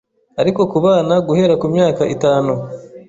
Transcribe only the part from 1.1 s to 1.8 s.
guhera ku